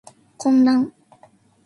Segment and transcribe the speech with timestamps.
[0.39, 0.91] 混乱